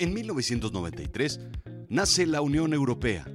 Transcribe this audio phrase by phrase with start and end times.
[0.00, 1.40] En 1993
[1.90, 3.26] nace la Unión Europea,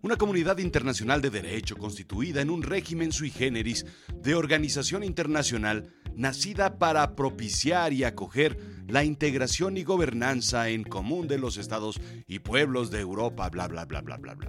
[0.00, 3.84] una comunidad internacional de derecho constituida en un régimen sui generis
[4.14, 8.58] de organización internacional nacida para propiciar y acoger
[8.88, 13.84] la integración y gobernanza en común de los estados y pueblos de Europa, bla, bla,
[13.84, 14.48] bla, bla, bla, bla.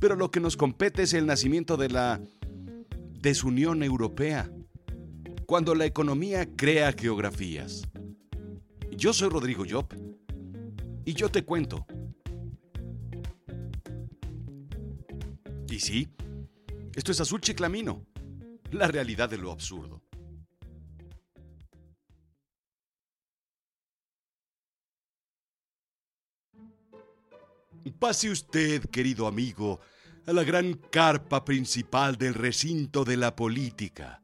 [0.00, 2.18] Pero lo que nos compete es el nacimiento de la
[3.20, 4.50] desunión europea,
[5.44, 7.82] cuando la economía crea geografías.
[8.96, 10.11] Yo soy Rodrigo Job
[11.04, 11.86] y yo te cuento.
[15.68, 16.08] Y sí,
[16.94, 18.06] esto es Azul Chiclamino,
[18.70, 20.02] la realidad de lo absurdo.
[28.02, 29.78] Pase usted, querido amigo,
[30.26, 34.20] a la gran carpa principal del recinto de la política.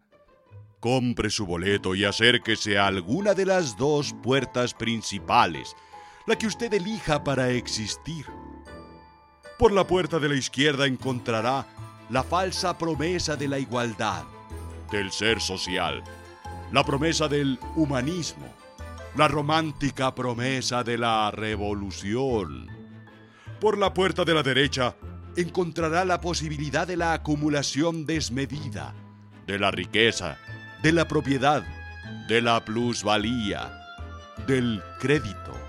[0.81, 5.77] Compre su boleto y acérquese a alguna de las dos puertas principales,
[6.29, 8.27] la que usted elija para existir.
[9.59, 11.67] Por la puerta de la izquierda encontrará
[12.11, 14.25] la falsa promesa de la igualdad,
[14.93, 16.05] del ser social,
[16.71, 18.47] la promesa del humanismo,
[19.17, 22.69] la romántica promesa de la revolución.
[23.59, 24.97] Por la puerta de la derecha
[25.35, 28.95] encontrará la posibilidad de la acumulación desmedida,
[29.47, 30.37] de la riqueza,
[30.83, 31.65] de la propiedad,
[32.29, 33.73] de la plusvalía,
[34.47, 35.68] del crédito.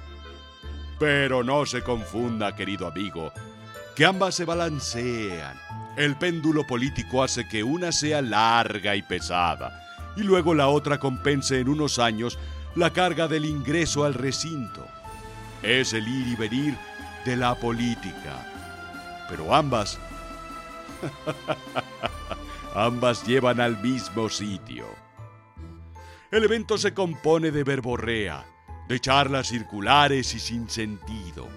[1.00, 3.31] Pero no se confunda, querido amigo,
[3.95, 5.58] que ambas se balancean.
[5.95, 9.81] El péndulo político hace que una sea larga y pesada,
[10.16, 12.38] y luego la otra compense en unos años
[12.75, 14.86] la carga del ingreso al recinto.
[15.64, 16.77] Es el ir y venir
[17.25, 18.45] de la política.
[19.30, 20.00] Pero ambas,
[22.75, 24.86] ambas llevan al mismo sitio.
[26.31, 28.45] El evento se compone de verborrea,
[28.90, 31.48] de charlas circulares y sin sentido,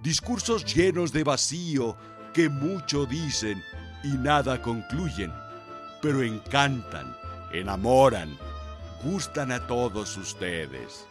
[0.00, 1.96] discursos llenos de vacío
[2.32, 3.60] que mucho dicen
[4.04, 5.32] y nada concluyen,
[6.00, 7.16] pero encantan,
[7.52, 8.38] enamoran,
[9.02, 11.08] gustan a todos ustedes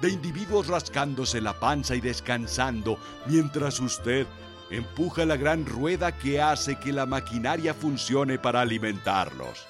[0.00, 4.26] de individuos rascándose la panza y descansando mientras usted
[4.70, 9.66] empuja la gran rueda que hace que la maquinaria funcione para alimentarlos.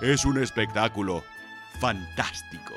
[0.00, 1.24] Es un espectáculo
[1.80, 2.74] fantástico.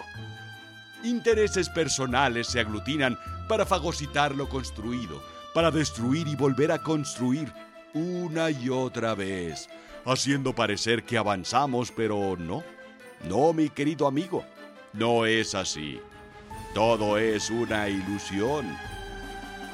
[1.04, 3.18] Intereses personales se aglutinan
[3.48, 5.22] para fagocitar lo construido,
[5.54, 7.52] para destruir y volver a construir
[7.94, 9.68] una y otra vez,
[10.06, 12.64] haciendo parecer que avanzamos, pero no,
[13.28, 14.46] no, mi querido amigo,
[14.94, 16.00] no es así.
[16.74, 18.78] Todo es una ilusión.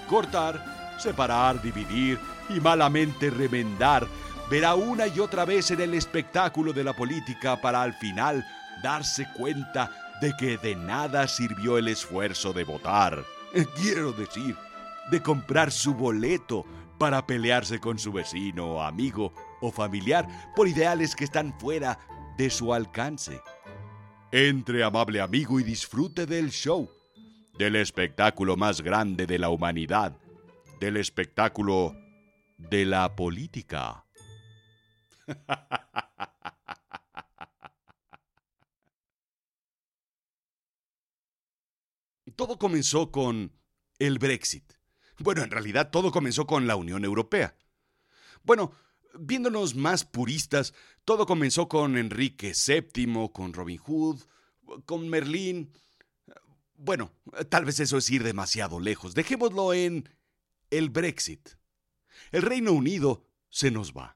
[0.07, 2.17] Cortar, separar, dividir
[2.49, 4.07] y malamente remendar
[4.49, 8.45] verá una y otra vez en el espectáculo de la política para al final
[8.81, 13.23] darse cuenta de que de nada sirvió el esfuerzo de votar.
[13.75, 14.55] Quiero decir,
[15.11, 16.65] de comprar su boleto
[16.97, 21.99] para pelearse con su vecino, amigo o familiar por ideales que están fuera
[22.37, 23.41] de su alcance.
[24.31, 26.89] Entre, amable amigo, y disfrute del show,
[27.57, 30.17] del espectáculo más grande de la humanidad,
[30.79, 31.95] del espectáculo
[32.57, 34.03] de la política.
[42.37, 43.51] Todo comenzó con
[43.97, 44.73] el Brexit.
[45.17, 47.55] Bueno, en realidad todo comenzó con la Unión Europea.
[48.43, 48.73] Bueno,
[49.19, 54.21] viéndonos más puristas, todo comenzó con Enrique VII, con Robin Hood,
[54.85, 55.73] con Merlín.
[56.75, 57.11] Bueno,
[57.49, 59.15] tal vez eso es ir demasiado lejos.
[59.15, 60.07] Dejémoslo en
[60.69, 61.49] el Brexit.
[62.31, 64.15] El Reino Unido se nos va.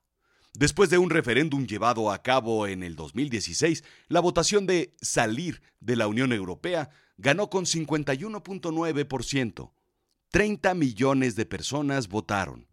[0.54, 5.96] Después de un referéndum llevado a cabo en el 2016, la votación de salir de
[5.96, 9.74] la Unión Europea ganó con 51.9%.
[10.30, 12.68] 30 millones de personas votaron.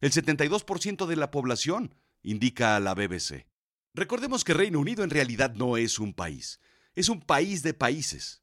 [0.00, 3.46] El 72% de la población, indica la BBC.
[3.92, 6.60] Recordemos que Reino Unido en realidad no es un país,
[6.94, 8.42] es un país de países.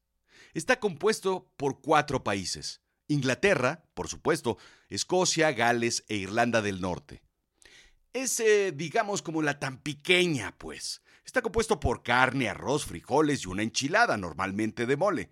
[0.53, 2.81] Está compuesto por cuatro países.
[3.07, 4.57] Inglaterra, por supuesto,
[4.89, 7.23] Escocia, Gales e Irlanda del Norte.
[8.13, 11.01] Es, eh, digamos, como la tan pequeña, pues.
[11.25, 15.29] Está compuesto por carne, arroz, frijoles y una enchilada, normalmente de mole.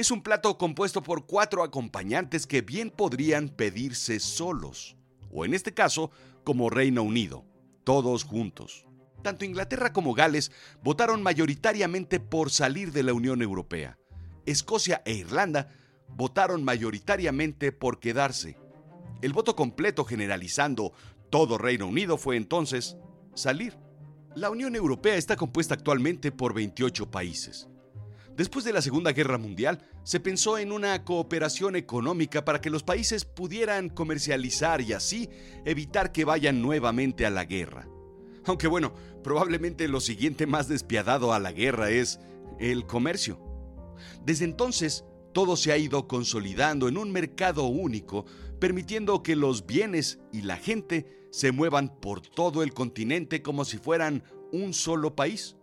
[0.00, 4.96] Es un plato compuesto por cuatro acompañantes que bien podrían pedirse solos,
[5.30, 6.10] o en este caso,
[6.42, 7.44] como Reino Unido,
[7.84, 8.86] todos juntos.
[9.22, 10.52] Tanto Inglaterra como Gales
[10.82, 13.98] votaron mayoritariamente por salir de la Unión Europea.
[14.46, 15.68] Escocia e Irlanda
[16.08, 18.56] votaron mayoritariamente por quedarse.
[19.20, 20.94] El voto completo generalizando
[21.28, 22.96] todo Reino Unido fue entonces
[23.34, 23.76] salir.
[24.34, 27.68] La Unión Europea está compuesta actualmente por 28 países.
[28.36, 32.82] Después de la Segunda Guerra Mundial, se pensó en una cooperación económica para que los
[32.82, 35.28] países pudieran comercializar y así
[35.64, 37.86] evitar que vayan nuevamente a la guerra.
[38.46, 42.18] Aunque bueno, probablemente lo siguiente más despiadado a la guerra es
[42.58, 43.38] el comercio.
[44.24, 48.24] Desde entonces, todo se ha ido consolidando en un mercado único,
[48.58, 53.78] permitiendo que los bienes y la gente se muevan por todo el continente como si
[53.78, 55.56] fueran un solo país.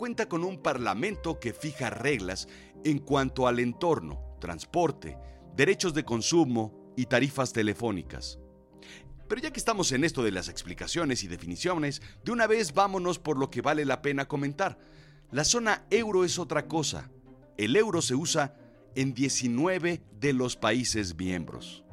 [0.00, 2.48] Cuenta con un parlamento que fija reglas
[2.84, 5.18] en cuanto al entorno, transporte,
[5.54, 8.38] derechos de consumo y tarifas telefónicas.
[9.28, 13.18] Pero ya que estamos en esto de las explicaciones y definiciones, de una vez vámonos
[13.18, 14.78] por lo que vale la pena comentar.
[15.32, 17.10] La zona euro es otra cosa.
[17.58, 18.56] El euro se usa
[18.94, 21.84] en 19 de los países miembros.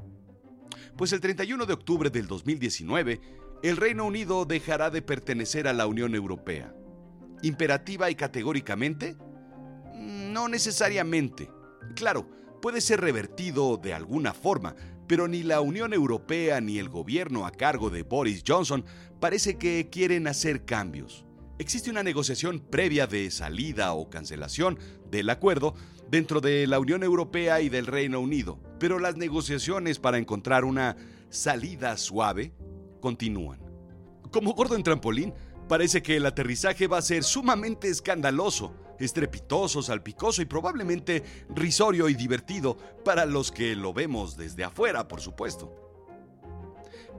[0.95, 3.19] Pues el 31 de octubre del 2019,
[3.63, 6.73] el Reino Unido dejará de pertenecer a la Unión Europea.
[7.41, 9.15] ¿Imperativa y categóricamente?
[9.95, 11.49] No necesariamente.
[11.95, 12.27] Claro,
[12.61, 14.75] puede ser revertido de alguna forma,
[15.07, 18.85] pero ni la Unión Europea ni el gobierno a cargo de Boris Johnson
[19.19, 21.25] parece que quieren hacer cambios.
[21.59, 24.77] Existe una negociación previa de salida o cancelación
[25.09, 25.73] del acuerdo
[26.09, 30.95] dentro de la Unión Europea y del Reino Unido, pero las negociaciones para encontrar una
[31.29, 32.53] salida suave
[32.99, 33.59] continúan.
[34.31, 35.33] Como gordo en trampolín,
[35.67, 42.15] parece que el aterrizaje va a ser sumamente escandaloso, estrepitoso, salpicoso y probablemente risorio y
[42.15, 45.73] divertido para los que lo vemos desde afuera, por supuesto.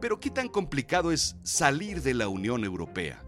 [0.01, 3.23] Pero ¿qué tan complicado es salir de la Unión Europea?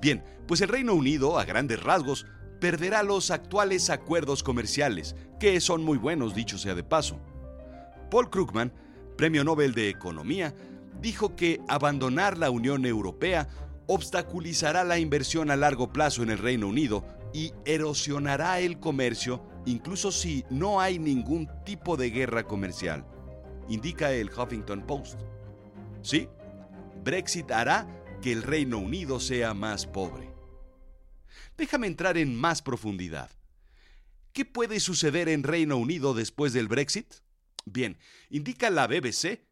[0.00, 2.26] Bien, pues el Reino Unido, a grandes rasgos,
[2.60, 7.18] perderá los actuales acuerdos comerciales, que son muy buenos, dicho sea de paso.
[8.10, 8.72] Paul Krugman,
[9.16, 10.54] Premio Nobel de Economía,
[11.00, 13.48] dijo que abandonar la Unión Europea
[13.86, 20.12] obstaculizará la inversión a largo plazo en el Reino Unido y erosionará el comercio incluso
[20.12, 23.04] si no hay ningún tipo de guerra comercial,
[23.68, 25.20] indica el Huffington Post.
[26.02, 26.28] Sí,
[27.04, 27.86] Brexit hará
[28.22, 30.32] que el Reino Unido sea más pobre.
[31.58, 33.30] Déjame entrar en más profundidad.
[34.32, 37.14] ¿Qué puede suceder en Reino Unido después del Brexit?
[37.64, 37.98] Bien,
[38.30, 39.46] indica la BBC.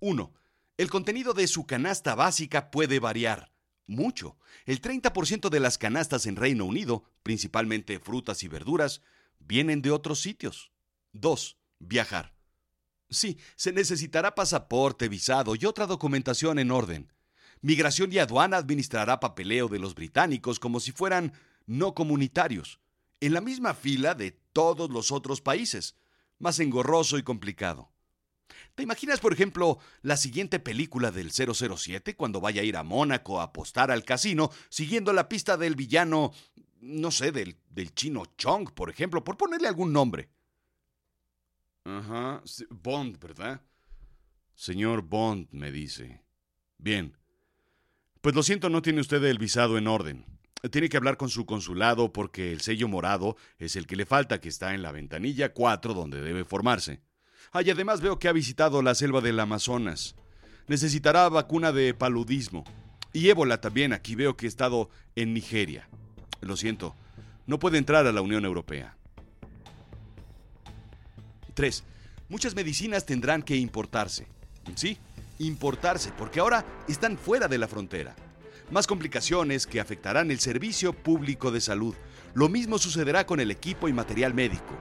[0.00, 0.32] 1.
[0.78, 3.49] El contenido de su canasta básica puede variar.
[3.90, 4.36] Mucho.
[4.66, 9.02] El 30% de las canastas en Reino Unido, principalmente frutas y verduras,
[9.40, 10.70] vienen de otros sitios.
[11.12, 11.58] 2.
[11.80, 12.32] Viajar.
[13.08, 17.12] Sí, se necesitará pasaporte, visado y otra documentación en orden.
[17.62, 21.32] Migración y aduana administrará papeleo de los británicos como si fueran
[21.66, 22.78] no comunitarios,
[23.18, 25.96] en la misma fila de todos los otros países,
[26.38, 27.90] más engorroso y complicado.
[28.74, 33.40] ¿Te imaginas, por ejemplo, la siguiente película del 007 cuando vaya a ir a Mónaco
[33.40, 36.32] a apostar al casino siguiendo la pista del villano,
[36.80, 40.30] no sé, del, del chino Chong, por ejemplo, por ponerle algún nombre?
[41.84, 43.62] Ajá, Bond, ¿verdad?
[44.54, 46.22] Señor Bond, me dice.
[46.76, 47.16] Bien,
[48.20, 50.26] pues lo siento, no tiene usted el visado en orden.
[50.70, 54.40] Tiene que hablar con su consulado porque el sello morado es el que le falta,
[54.40, 57.00] que está en la ventanilla 4 donde debe formarse.
[57.52, 60.14] Ah, además veo que ha visitado la selva del Amazonas.
[60.68, 62.64] Necesitará vacuna de paludismo.
[63.12, 65.88] Y ébola también, aquí veo que ha estado en Nigeria.
[66.40, 66.94] Lo siento,
[67.46, 68.96] no puede entrar a la Unión Europea.
[71.54, 71.84] 3.
[72.28, 74.28] Muchas medicinas tendrán que importarse.
[74.76, 74.98] Sí,
[75.40, 78.14] importarse, porque ahora están fuera de la frontera.
[78.70, 81.96] Más complicaciones que afectarán el servicio público de salud.
[82.34, 84.78] Lo mismo sucederá con el equipo y material médico.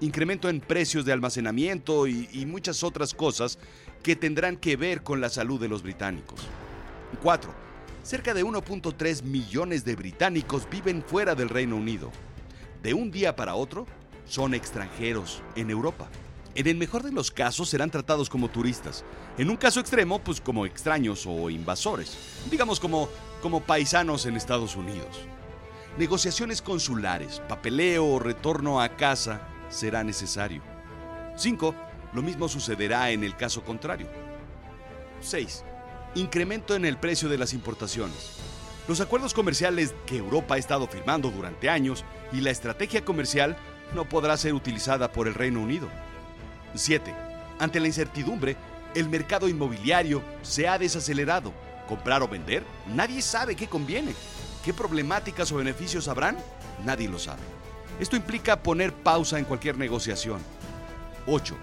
[0.00, 3.58] Incremento en precios de almacenamiento y, muchas otras cosas
[4.02, 6.40] que tendrán que ver con la salud de los británicos.
[7.22, 7.52] 4.
[8.02, 12.10] Cerca de 1.3 millones de británicos viven fuera del Reino Unido.
[12.82, 13.86] De un día para otro,
[14.26, 16.08] son extranjeros en Europa.
[16.54, 19.04] En el mejor de los casos serán tratados como turistas.
[19.36, 22.16] En un caso extremo, pues como extraños o invasores.
[22.50, 23.10] Digamos como,
[23.42, 25.26] como paisanos en Estados Unidos.
[25.98, 30.62] Negociaciones consulares, papeleo o retorno a casa será necesario.
[31.36, 31.74] 5.
[32.12, 34.08] Lo mismo sucederá en el caso contrario.
[35.20, 35.64] 6.
[36.16, 38.36] Incremento en el precio de las importaciones.
[38.88, 43.56] Los acuerdos comerciales que Europa ha estado firmando durante años y la estrategia comercial
[43.94, 45.88] no podrá ser utilizada por el Reino Unido.
[46.74, 47.14] 7.
[47.58, 48.56] Ante la incertidumbre,
[48.94, 51.52] el mercado inmobiliario se ha desacelerado.
[51.88, 52.64] ¿Comprar o vender?
[52.88, 54.14] Nadie sabe qué conviene.
[54.64, 56.36] ¿Qué problemáticas o beneficios habrán?
[56.84, 57.59] Nadie lo sabe.
[58.00, 60.40] Esto implica poner pausa en cualquier negociación.
[61.26, 61.54] 8.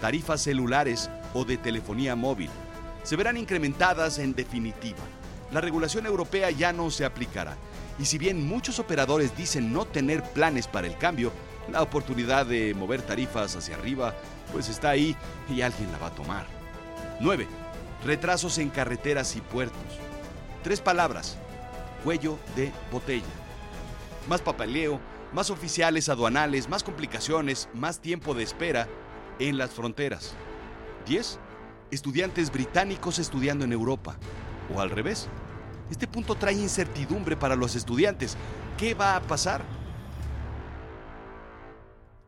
[0.00, 2.50] Tarifas celulares o de telefonía móvil.
[3.04, 4.98] Se verán incrementadas en definitiva.
[5.52, 7.56] La regulación europea ya no se aplicará
[8.00, 11.30] Y si bien muchos operadores dicen no tener planes para el cambio,
[11.70, 14.12] la oportunidad de mover tarifas hacia arriba
[14.50, 15.16] pues está ahí
[15.48, 16.46] y alguien la va a tomar.
[17.20, 17.46] 9.
[18.04, 19.80] Retrasos en carreteras y puertos.
[20.64, 21.38] Tres palabras.
[22.02, 23.24] Cuello de botella.
[24.28, 25.00] Más papeleo,
[25.32, 28.88] más oficiales aduanales, más complicaciones, más tiempo de espera
[29.38, 30.34] en las fronteras.
[31.06, 31.38] 10.
[31.90, 34.18] Estudiantes británicos estudiando en Europa.
[34.74, 35.28] O al revés.
[35.90, 38.36] Este punto trae incertidumbre para los estudiantes.
[38.76, 39.64] ¿Qué va a pasar?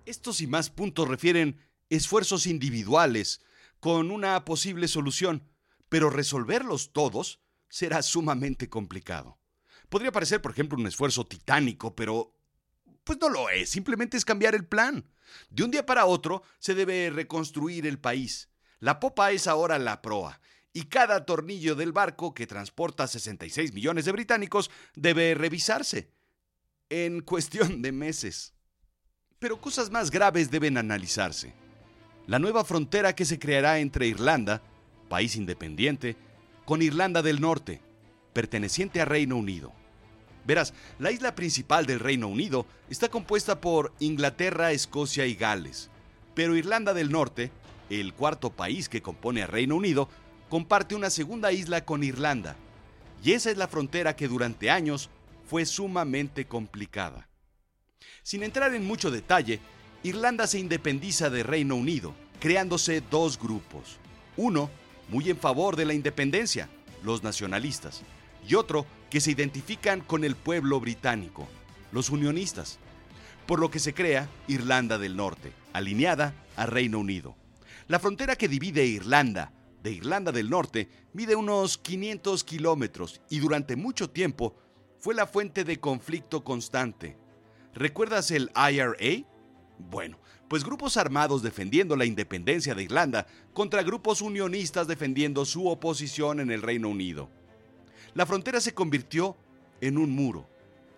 [0.07, 3.41] Estos y más puntos refieren esfuerzos individuales
[3.81, 5.49] con una posible solución,
[5.89, 9.39] pero resolverlos todos será sumamente complicado.
[9.89, 12.38] Podría parecer, por ejemplo, un esfuerzo titánico, pero
[13.09, 15.03] pues no lo es, simplemente es cambiar el plan.
[15.49, 18.51] De un día para otro se debe reconstruir el país.
[18.81, 20.43] La popa es ahora la proa,
[20.75, 26.13] y cada tornillo del barco que transporta 66 millones de británicos debe revisarse
[26.91, 28.53] en cuestión de meses.
[29.39, 31.55] Pero cosas más graves deben analizarse.
[32.27, 34.61] La nueva frontera que se creará entre Irlanda,
[35.09, 36.19] país independiente,
[36.67, 37.81] con Irlanda del Norte,
[38.35, 39.73] perteneciente a Reino Unido.
[40.49, 45.91] Verás, la isla principal del Reino Unido está compuesta por Inglaterra, Escocia y Gales,
[46.35, 47.51] pero Irlanda del Norte,
[47.91, 50.09] el cuarto país que compone a Reino Unido,
[50.49, 52.57] comparte una segunda isla con Irlanda,
[53.23, 55.11] y esa es la frontera que durante años
[55.47, 57.29] fue sumamente complicada.
[58.23, 59.61] Sin entrar en mucho detalle,
[60.03, 63.99] Irlanda se independiza de Reino Unido, creándose dos grupos.
[64.39, 64.71] Uno,
[65.11, 66.71] muy en favor de la independencia,
[67.05, 68.03] los nacionalistas,
[68.47, 71.49] y otro, que se identifican con el pueblo británico,
[71.93, 72.79] los unionistas,
[73.47, 77.37] por lo que se crea Irlanda del Norte, alineada a Reino Unido.
[77.87, 79.53] La frontera que divide Irlanda
[79.83, 84.57] de Irlanda del Norte mide unos 500 kilómetros y durante mucho tiempo
[84.99, 87.17] fue la fuente de conflicto constante.
[87.75, 89.25] ¿Recuerdas el IRA?
[89.79, 90.19] Bueno,
[90.49, 96.51] pues grupos armados defendiendo la independencia de Irlanda contra grupos unionistas defendiendo su oposición en
[96.51, 97.31] el Reino Unido.
[98.15, 99.37] La frontera se convirtió
[99.81, 100.49] en un muro,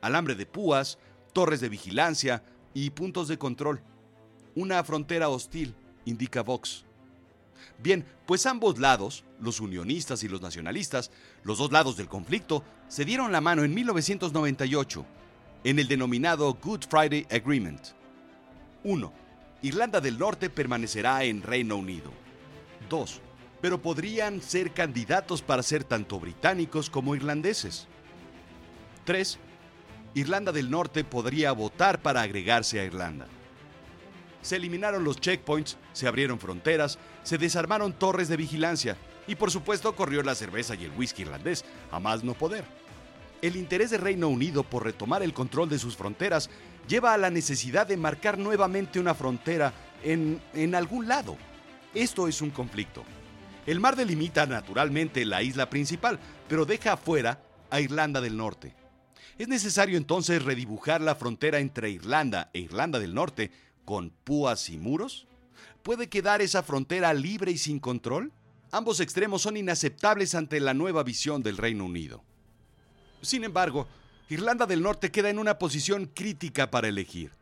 [0.00, 0.98] alambre de púas,
[1.32, 2.42] torres de vigilancia
[2.74, 3.82] y puntos de control.
[4.54, 5.74] Una frontera hostil,
[6.04, 6.84] indica Vox.
[7.78, 11.10] Bien, pues ambos lados, los unionistas y los nacionalistas,
[11.44, 15.06] los dos lados del conflicto, se dieron la mano en 1998
[15.64, 17.80] en el denominado Good Friday Agreement.
[18.84, 19.12] 1.
[19.62, 22.10] Irlanda del Norte permanecerá en Reino Unido.
[22.88, 23.20] 2.
[23.60, 27.86] Pero podrían ser candidatos para ser tanto británicos como irlandeses.
[29.04, 29.38] 3.
[30.14, 33.26] Irlanda del Norte podría votar para agregarse a Irlanda.
[34.42, 39.94] Se eliminaron los checkpoints, se abrieron fronteras, se desarmaron torres de vigilancia y por supuesto
[39.94, 42.64] corrió la cerveza y el whisky irlandés, a más no poder.
[43.42, 46.50] El interés de Reino Unido por retomar el control de sus fronteras
[46.88, 51.36] lleva a la necesidad de marcar nuevamente una frontera en, en algún lado.
[51.94, 53.04] Esto es un conflicto.
[53.66, 58.74] El mar delimita naturalmente la isla principal, pero deja afuera a Irlanda del Norte.
[59.38, 63.50] Es necesario entonces redibujar la frontera entre Irlanda e Irlanda del Norte
[63.84, 65.26] con púas y muros.
[65.82, 68.32] ¿Puede quedar esa frontera libre y sin control?
[68.72, 72.22] Ambos extremos son inaceptables ante la nueva visión del Reino Unido.
[73.22, 73.88] Sin embargo,
[74.28, 77.32] Irlanda del Norte queda en una posición crítica para elegir.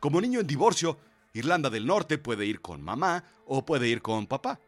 [0.00, 0.98] Como niño en divorcio,
[1.34, 4.58] Irlanda del Norte puede ir con mamá o puede ir con papá.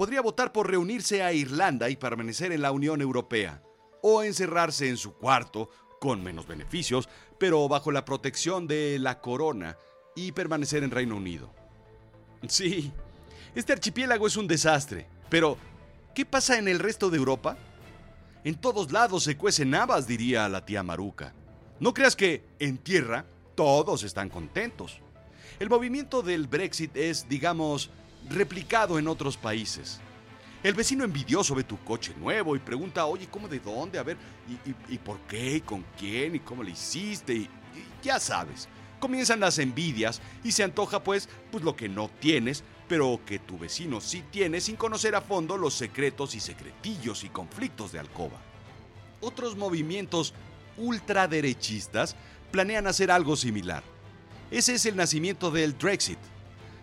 [0.00, 3.62] Podría votar por reunirse a Irlanda y permanecer en la Unión Europea,
[4.00, 5.68] o encerrarse en su cuarto,
[6.00, 7.06] con menos beneficios,
[7.38, 9.76] pero bajo la protección de la corona,
[10.16, 11.52] y permanecer en Reino Unido.
[12.48, 12.90] Sí,
[13.54, 15.58] este archipiélago es un desastre, pero
[16.14, 17.58] ¿qué pasa en el resto de Europa?
[18.42, 21.34] En todos lados se cuecen habas, diría la tía Maruca.
[21.78, 24.98] No creas que en tierra todos están contentos.
[25.58, 27.90] El movimiento del Brexit es, digamos,
[28.28, 30.00] replicado en otros países.
[30.62, 33.98] El vecino envidioso ve tu coche nuevo y pregunta, oye, ¿cómo de dónde?
[33.98, 34.18] A ver,
[34.88, 35.56] ¿y, por qué?
[35.56, 36.34] ¿Y con quién?
[36.34, 37.48] ¿Y cómo le hiciste?
[38.02, 43.20] ya sabes, comienzan las envidias y se antoja pues, pues lo que no tienes, pero
[43.24, 47.92] que tu vecino sí tiene sin conocer a fondo los secretos y secretillos y conflictos
[47.92, 48.40] de alcoba.
[49.20, 50.34] Otros movimientos
[50.76, 52.16] ultraderechistas
[52.50, 53.82] planean hacer algo similar.
[54.50, 56.18] Ese es el nacimiento del Brexit,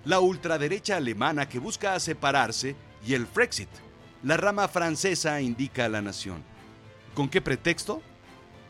[0.06, 2.76] la ultraderecha alemana que busca separarse
[3.06, 3.70] y el Frexit,
[4.24, 6.44] la rama francesa indica a la nación.
[7.14, 8.02] ¿Con qué pretexto?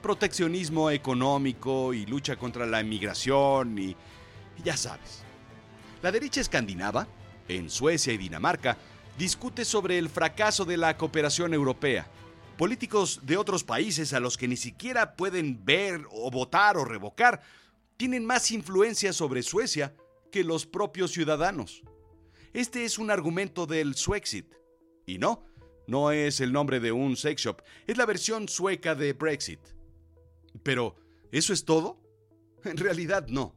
[0.02, 3.96] proteccionismo económico y lucha contra la inmigración y,
[4.64, 5.24] ya sabes.
[6.02, 7.08] La derecha escandinava,
[7.48, 8.78] en Suecia y Dinamarca,
[9.18, 12.08] discute sobre el fracaso de la cooperación europea
[12.58, 17.44] Políticos de otros países a los que ni siquiera pueden ver o votar o revocar
[17.98, 19.94] tienen más influencia sobre Suecia
[20.32, 21.84] que los propios ciudadanos.
[22.54, 24.54] Este es un argumento del Swexit.
[25.06, 25.46] Y no,
[25.88, 29.60] no es el nombre de un sex shop, es la versión sueca de Brexit.
[30.64, 30.96] Pero,
[31.32, 32.00] ¿eso es todo?
[32.66, 33.56] En realidad no.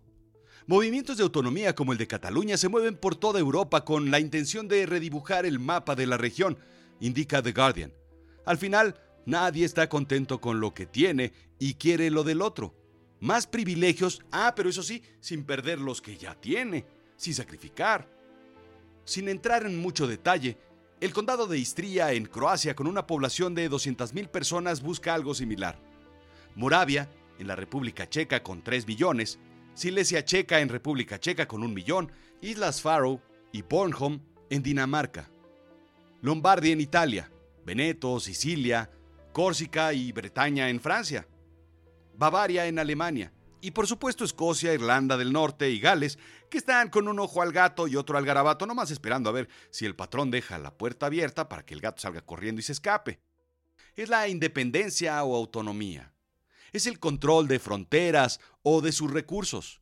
[0.66, 4.68] Movimientos de autonomía como el de Cataluña se mueven por toda Europa con la intención
[4.68, 6.58] de redibujar el mapa de la región,
[7.00, 7.92] indica The Guardian.
[8.44, 8.94] Al final,
[9.26, 12.76] nadie está contento con lo que tiene y quiere lo del otro.
[13.20, 16.86] Más privilegios, ah, pero eso sí, sin perder los que ya tiene,
[17.16, 18.08] sin sacrificar.
[19.04, 20.56] Sin entrar en mucho detalle,
[21.00, 25.78] el condado de Istria, en Croacia, con una población de 200.000 personas, busca algo similar.
[26.54, 29.38] Moravia, en la República Checa, con 3 millones,
[29.74, 32.12] Silesia Checa en República Checa con un millón,
[32.42, 33.20] Islas Faroe
[33.52, 35.30] y Bornholm en Dinamarca.
[36.20, 37.30] Lombardia en Italia,
[37.64, 38.90] Veneto, Sicilia,
[39.32, 41.26] Córsica y Bretaña en Francia.
[42.20, 43.32] Bavaria en Alemania.
[43.60, 47.50] Y por supuesto Escocia, Irlanda del Norte y Gales, que están con un ojo al
[47.50, 51.06] gato y otro al garabato, nomás esperando a ver si el patrón deja la puerta
[51.06, 53.20] abierta para que el gato salga corriendo y se escape.
[53.96, 56.12] Es la independencia o autonomía
[56.72, 59.80] es el control de fronteras o de sus recursos.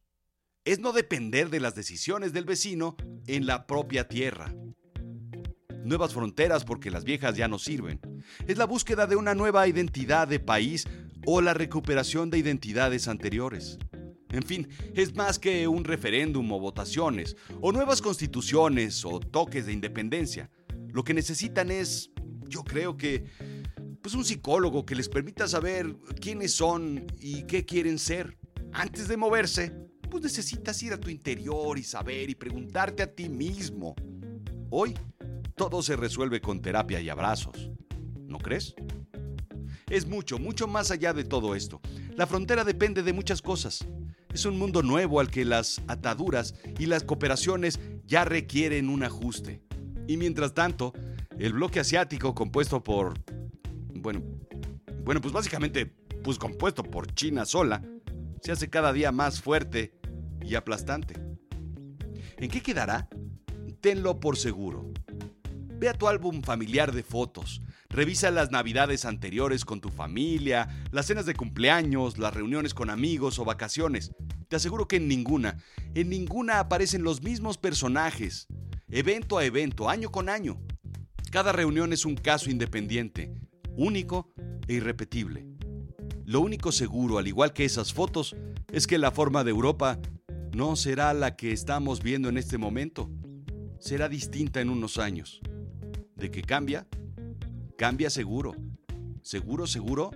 [0.65, 4.55] Es no depender de las decisiones del vecino en la propia tierra.
[5.85, 8.01] Nuevas fronteras porque las viejas ya no sirven.
[8.47, 10.87] Es la búsqueda de una nueva identidad de país
[11.31, 13.79] o la recuperación de identidades anteriores.
[14.31, 19.75] En fin, es más que un referéndum o votaciones, o nuevas constituciones o toques de
[19.75, 20.51] independencia.
[20.91, 22.11] Lo que necesitan es,
[22.49, 23.27] yo creo que,
[24.01, 28.39] pues un psicólogo que les permita saber quiénes son y qué quieren ser.
[28.73, 29.71] Antes de moverse,
[30.11, 33.95] pues necesitas ir a tu interior y saber y preguntarte a ti mismo.
[34.71, 34.95] Hoy,
[35.57, 37.71] todo se resuelve con terapia y abrazos.
[38.17, 38.75] ¿No crees?
[39.91, 41.81] Es mucho, mucho más allá de todo esto.
[42.17, 43.87] La frontera depende de muchas cosas.
[44.33, 49.63] Es un mundo nuevo al que las ataduras y las cooperaciones ya requieren un ajuste.
[50.07, 50.93] Y mientras tanto,
[51.39, 53.15] el bloque asiático compuesto por
[54.01, 54.23] bueno,
[55.05, 55.87] bueno, pues básicamente,
[56.23, 57.83] pues compuesto por China sola,
[58.43, 59.93] se hace cada día más fuerte
[60.43, 61.15] y aplastante.
[62.37, 63.09] ¿En qué quedará?
[63.81, 64.93] Tenlo por seguro.
[65.79, 71.07] Ve a tu álbum familiar de fotos, revisa las navidades anteriores con tu familia, las
[71.07, 74.13] cenas de cumpleaños, las reuniones con amigos o vacaciones.
[74.49, 75.59] Te aseguro que en ninguna,
[75.95, 78.47] en ninguna aparecen los mismos personajes,
[78.89, 80.61] evento a evento, año con año.
[81.31, 83.33] Cada reunión es un caso independiente,
[83.77, 84.33] único
[84.67, 85.47] e irrepetible.
[86.25, 88.37] Lo único seguro, al igual que esas fotos,
[88.71, 89.99] es que la forma de Europa
[90.55, 93.11] no será la que estamos viendo en este momento.
[93.79, 95.41] Será distinta en unos años.
[96.17, 96.87] ¿De qué cambia?
[97.79, 98.57] Cambia seguro.
[99.23, 100.11] ¿Seguro, seguro?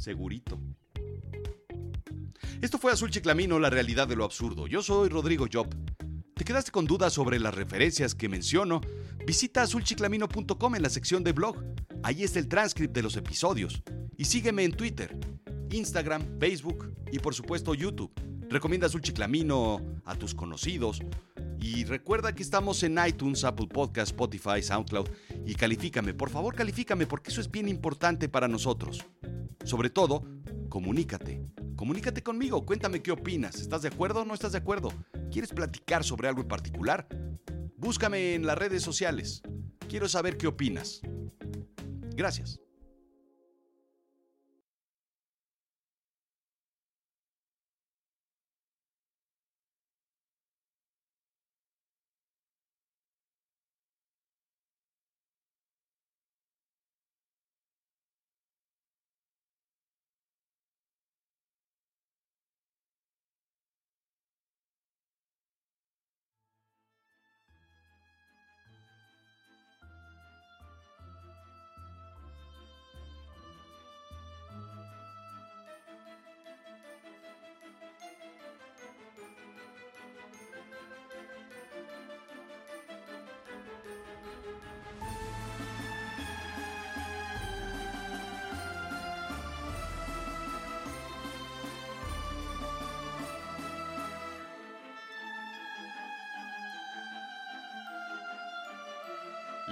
[0.00, 0.60] Segurito.
[2.60, 4.68] Esto fue Azul Chiclamino, la realidad de lo absurdo.
[4.68, 5.66] Yo soy Rodrigo Job.
[6.36, 8.82] ¿Te quedaste con dudas sobre las referencias que menciono?
[9.26, 11.56] Visita azulchiclamino.com en la sección de blog.
[12.04, 13.82] Ahí está el transcript de los episodios.
[14.16, 15.18] Y sígueme en Twitter,
[15.72, 18.12] Instagram, Facebook y por supuesto YouTube.
[18.48, 21.00] Recomienda Azul Chiclamino a tus conocidos.
[21.62, 25.08] Y recuerda que estamos en iTunes, Apple Podcast, Spotify, SoundCloud.
[25.46, 29.06] Y califícame, por favor califícame porque eso es bien importante para nosotros.
[29.64, 30.24] Sobre todo,
[30.68, 31.40] comunícate.
[31.76, 33.60] Comunícate conmigo, cuéntame qué opinas.
[33.60, 34.92] ¿Estás de acuerdo o no estás de acuerdo?
[35.30, 37.06] ¿Quieres platicar sobre algo en particular?
[37.76, 39.42] Búscame en las redes sociales.
[39.88, 41.00] Quiero saber qué opinas.
[42.16, 42.61] Gracias.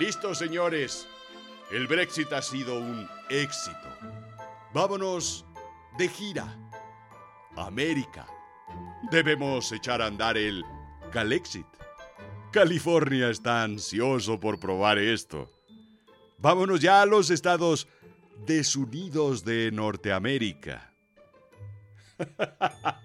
[0.01, 1.07] Listo, señores.
[1.70, 3.77] El Brexit ha sido un éxito.
[4.73, 5.44] Vámonos
[5.99, 6.69] de gira.
[7.66, 8.27] América.
[9.11, 10.64] Debemos echar a andar el
[11.12, 11.66] Calexit.
[12.53, 15.51] California está ansioso por probar esto.
[16.38, 17.87] Vámonos ya a los Estados
[18.46, 20.92] desunidos de Norteamérica.